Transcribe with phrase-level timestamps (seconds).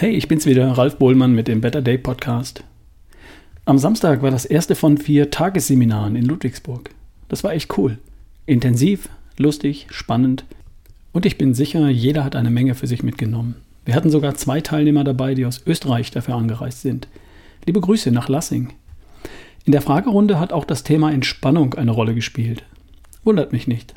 [0.00, 2.62] Hey, ich bin's wieder, Ralf Bohlmann mit dem Better Day Podcast.
[3.64, 6.90] Am Samstag war das erste von vier Tagesseminaren in Ludwigsburg.
[7.28, 7.98] Das war echt cool.
[8.46, 9.08] Intensiv,
[9.38, 10.44] lustig, spannend
[11.10, 13.56] und ich bin sicher, jeder hat eine Menge für sich mitgenommen.
[13.84, 17.08] Wir hatten sogar zwei Teilnehmer dabei, die aus Österreich dafür angereist sind.
[17.66, 18.68] Liebe Grüße nach Lassing.
[19.64, 22.62] In der Fragerunde hat auch das Thema Entspannung eine Rolle gespielt.
[23.24, 23.94] Wundert mich nicht.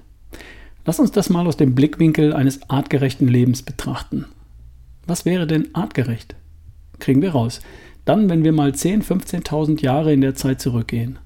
[0.83, 4.25] Lass uns das mal aus dem Blickwinkel eines artgerechten Lebens betrachten.
[5.11, 6.38] Was wäre denn artgerecht?
[6.99, 7.59] Kriegen wir raus.
[8.05, 11.20] Dann, wenn wir mal 10, 15.000 Jahre in der Zeit zurückgehen.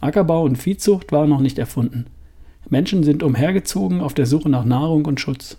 [0.00, 2.06] Ackerbau und Viehzucht waren noch nicht erfunden.
[2.68, 5.56] Menschen sind umhergezogen auf der Suche nach Nahrung und Schutz.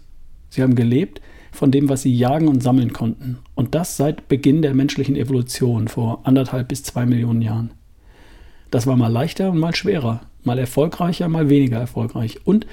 [0.49, 1.19] Sie haben gelebt
[1.51, 3.39] von dem, was sie jagen und sammeln konnten.
[3.53, 7.71] Und das seit Beginn der menschlichen Evolution vor anderthalb bis zwei Millionen Jahren.
[8.71, 12.65] Das war mal leichter und mal schwerer, mal erfolgreicher, mal weniger erfolgreich und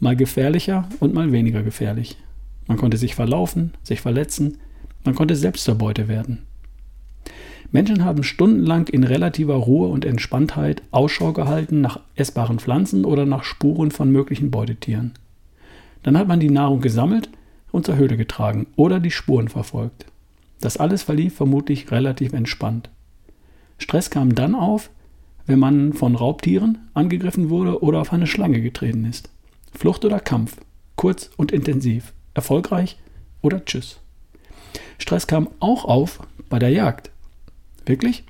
[0.00, 2.16] mal gefährlicher und mal weniger gefährlich.
[2.66, 4.58] Man konnte sich verlaufen, sich verletzen,
[5.04, 6.42] man konnte selbst zur Beute werden.
[7.72, 13.44] Menschen haben stundenlang in relativer Ruhe und Entspanntheit Ausschau gehalten nach essbaren Pflanzen oder nach
[13.44, 15.14] Spuren von möglichen Beutetieren.
[16.02, 17.28] Dann hat man die Nahrung gesammelt
[17.72, 20.06] und zur Höhle getragen oder die Spuren verfolgt.
[20.60, 22.90] Das alles verlief vermutlich relativ entspannt.
[23.78, 24.90] Stress kam dann auf,
[25.46, 29.30] wenn man von Raubtieren angegriffen wurde oder auf eine Schlange getreten ist.
[29.72, 30.56] Flucht oder Kampf,
[30.96, 32.96] kurz und intensiv, erfolgreich
[33.42, 33.98] oder Tschüss.
[34.98, 37.10] Stress kam auch auf bei der Jagd.
[37.84, 38.24] Wirklich?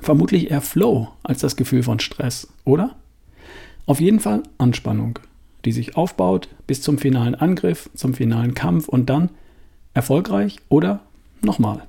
[0.00, 2.96] Vermutlich eher Flow als das Gefühl von Stress, oder?
[3.86, 5.18] Auf jeden Fall Anspannung,
[5.64, 9.30] die sich aufbaut bis zum finalen Angriff, zum finalen Kampf und dann
[9.94, 11.00] erfolgreich oder
[11.42, 11.82] nochmal.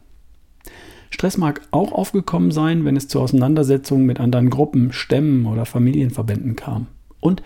[1.09, 6.55] Stress mag auch aufgekommen sein, wenn es zu Auseinandersetzungen mit anderen Gruppen, Stämmen oder Familienverbänden
[6.55, 6.87] kam.
[7.19, 7.41] Und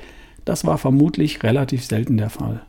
[0.46, 2.62] das war vermutlich relativ selten der Fall.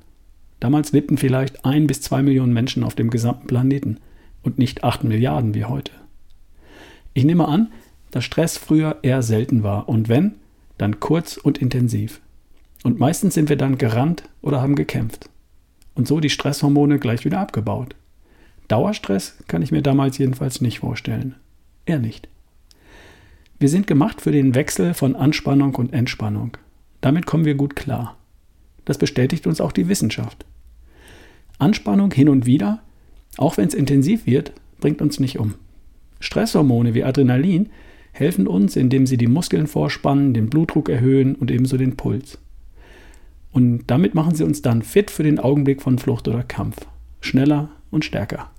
[0.62, 3.98] Damals lebten vielleicht ein bis zwei Millionen Menschen auf dem gesamten Planeten
[4.42, 5.90] und nicht acht Milliarden wie heute.
[7.14, 7.72] Ich nehme an,
[8.12, 10.36] dass Stress früher eher selten war und wenn,
[10.78, 12.20] dann kurz und intensiv.
[12.84, 15.28] Und meistens sind wir dann gerannt oder haben gekämpft.
[15.96, 17.96] Und so die Stresshormone gleich wieder abgebaut.
[18.68, 21.34] Dauerstress kann ich mir damals jedenfalls nicht vorstellen.
[21.86, 22.28] Eher nicht.
[23.58, 26.56] Wir sind gemacht für den Wechsel von Anspannung und Entspannung.
[27.00, 28.16] Damit kommen wir gut klar.
[28.84, 30.46] Das bestätigt uns auch die Wissenschaft.
[31.62, 32.82] Anspannung hin und wieder,
[33.38, 35.54] auch wenn es intensiv wird, bringt uns nicht um.
[36.20, 37.70] Stresshormone wie Adrenalin
[38.12, 42.38] helfen uns, indem sie die Muskeln vorspannen, den Blutdruck erhöhen und ebenso den Puls.
[43.52, 46.76] Und damit machen sie uns dann fit für den Augenblick von Flucht oder Kampf.
[47.20, 48.50] Schneller und stärker.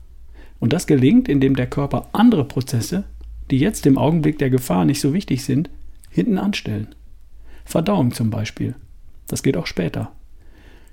[0.59, 3.03] Und das gelingt, indem der Körper andere Prozesse,
[3.51, 5.69] die jetzt im Augenblick der Gefahr nicht so wichtig sind,
[6.09, 6.95] hinten anstellen.
[7.65, 8.75] Verdauung zum Beispiel.
[9.27, 10.11] Das geht auch später.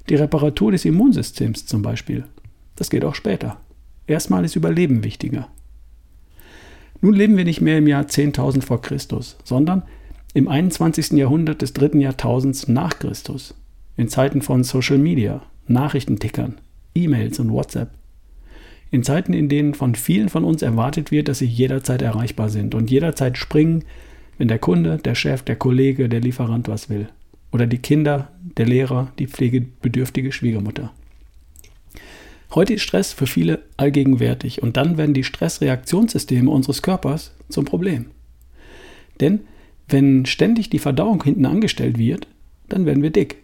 [0.09, 2.25] Die Reparatur des Immunsystems zum Beispiel.
[2.77, 3.61] Das geht auch später.
[4.07, 5.49] Erstmal ist Überleben wichtiger.
[7.01, 9.83] Nun leben wir nicht mehr im Jahr 10.000 vor Christus, sondern
[10.35, 11.13] im 21.
[11.13, 13.55] Jahrhundert des dritten Jahrtausends nach Christus,
[13.97, 16.59] in Zeiten von Social Media, Nachrichtentickern,
[16.95, 17.91] E-Mails und WhatsApp.
[18.91, 22.75] In Zeiten, in denen von vielen von uns erwartet wird, dass sie jederzeit erreichbar sind
[22.75, 23.85] und jederzeit springen,
[24.37, 27.09] wenn der Kunde, der Chef, der Kollege, der Lieferant was will.
[27.53, 30.93] Oder die Kinder, der Lehrer, die pflegebedürftige Schwiegermutter.
[32.55, 38.07] Heute ist Stress für viele allgegenwärtig und dann werden die Stressreaktionssysteme unseres Körpers zum Problem.
[39.21, 39.41] Denn
[39.89, 42.27] wenn ständig die Verdauung hinten angestellt wird,
[42.69, 43.37] dann werden wir dick.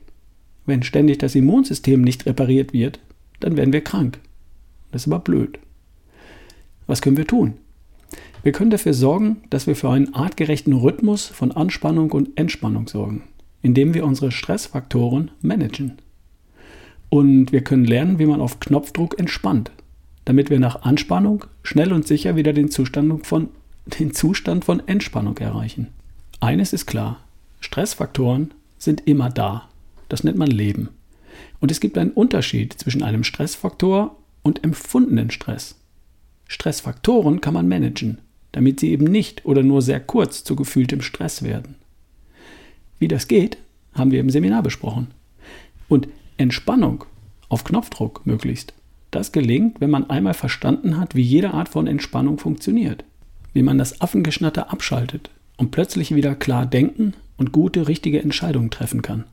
[0.65, 2.99] Wenn ständig das Immunsystem nicht repariert wird,
[3.41, 4.19] dann werden wir krank.
[4.91, 5.59] Das ist aber blöd.
[6.87, 7.55] Was können wir tun?
[8.43, 13.25] Wir können dafür sorgen, dass wir für einen artgerechten Rhythmus von Anspannung und Entspannung sorgen,
[13.67, 15.99] indem wir unsere Stressfaktoren managen.
[17.09, 19.73] Und wir können lernen, wie man auf Knopfdruck entspannt,
[20.25, 23.49] damit wir nach Anspannung schnell und sicher wieder den Zustand von,
[23.99, 25.89] den Zustand von Entspannung erreichen.
[26.39, 27.19] Eines ist klar,
[27.59, 29.69] Stressfaktoren sind immer da.
[30.09, 30.91] Das nennt man Leben.
[31.59, 35.75] Und es gibt einen Unterschied zwischen einem Stressfaktor und empfundenen Stress.
[36.47, 38.19] Stressfaktoren kann man managen,
[38.53, 41.75] damit sie eben nicht oder nur sehr kurz zu gefühltem Stress werden.
[42.99, 43.59] Wie das geht,
[43.95, 45.09] haben wir im Seminar besprochen.
[45.89, 47.05] Und Entspannung
[47.49, 48.75] auf Knopfdruck möglichst.
[49.11, 53.05] Das gelingt, wenn man einmal verstanden hat, wie jede Art von Entspannung funktioniert.
[53.53, 59.03] Wie man das Affengeschnatter abschaltet und plötzlich wieder klar denken und gute, richtige Entscheidungen treffen
[59.03, 59.25] kann.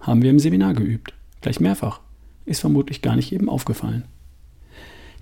[0.00, 1.12] Haben wir im Seminar geübt.
[1.40, 2.00] Gleich mehrfach.
[2.46, 4.04] Ist vermutlich gar nicht eben aufgefallen.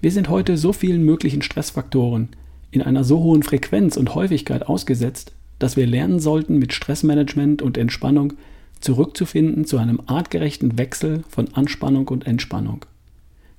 [0.00, 2.29] Wir sind heute so vielen möglichen Stressfaktoren
[2.70, 7.78] in einer so hohen Frequenz und Häufigkeit ausgesetzt, dass wir lernen sollten, mit Stressmanagement und
[7.78, 8.34] Entspannung
[8.81, 12.84] zurückzufinden zu einem artgerechten Wechsel von Anspannung und Entspannung.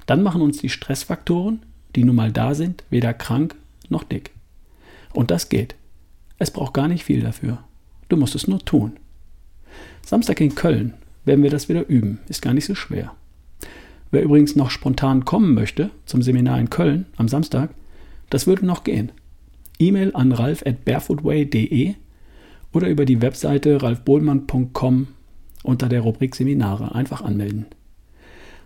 [0.06, 1.62] Dann machen uns die Stressfaktoren,
[1.96, 3.56] die nun mal da sind, weder krank
[3.90, 4.32] noch dick.
[5.14, 5.76] Und das geht.
[6.38, 7.60] Es braucht gar nicht viel dafür.
[8.08, 8.94] Du musst es nur tun.
[10.06, 10.94] Samstag in Köln
[11.26, 12.20] werden wir das wieder üben.
[12.28, 13.14] Ist gar nicht so schwer.
[14.12, 17.70] Wer übrigens noch spontan kommen möchte zum Seminar in Köln am Samstag,
[18.30, 19.12] das würde noch gehen.
[19.80, 21.96] E-Mail an ralf at barefootway.de
[22.74, 25.08] oder über die Webseite ralfbohlmann.com
[25.64, 27.66] unter der Rubrik Seminare einfach anmelden.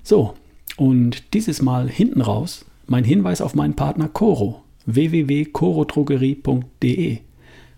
[0.04, 0.36] So,
[0.78, 7.20] und dieses Mal hinten raus mein Hinweis auf meinen Partner Coro www.corodrogerie.de,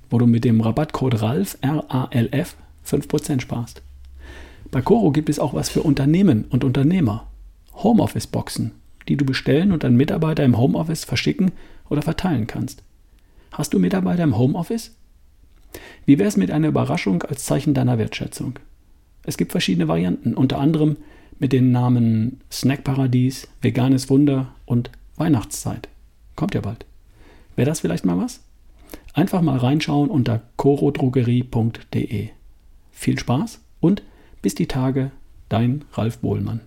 [0.10, 2.56] wo du mit dem Rabattcode RALF, R-A-L-F,
[2.88, 3.84] 5% sparst.
[4.72, 7.28] Bei Coro gibt es auch was für Unternehmen und Unternehmer.
[7.76, 8.72] Homeoffice-Boxen,
[9.08, 11.52] die du bestellen und an Mitarbeiter im Homeoffice verschicken
[11.90, 12.82] oder verteilen kannst.
[13.58, 14.92] Hast du Mitarbeiter im Homeoffice?
[16.06, 18.60] Wie wäre es mit einer Überraschung als Zeichen deiner Wertschätzung?
[19.24, 20.98] Es gibt verschiedene Varianten, unter anderem
[21.40, 25.88] mit den Namen Snackparadies, Veganes Wunder und Weihnachtszeit.
[26.36, 26.86] Kommt ja bald.
[27.56, 28.42] Wäre das vielleicht mal was?
[29.14, 32.28] Einfach mal reinschauen unter corodrogerie.de.
[32.92, 34.04] Viel Spaß und
[34.42, 35.12] bis die Tage,
[35.48, 36.60] dein Ralf Bohlmann.